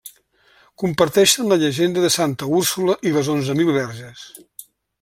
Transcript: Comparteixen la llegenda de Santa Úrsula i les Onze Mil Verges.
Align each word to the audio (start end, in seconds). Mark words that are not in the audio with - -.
Comparteixen 0.83 1.51
la 1.51 1.57
llegenda 1.63 2.05
de 2.05 2.11
Santa 2.15 2.49
Úrsula 2.61 2.97
i 3.09 3.13
les 3.19 3.31
Onze 3.35 3.57
Mil 3.61 3.71
Verges. 3.77 4.25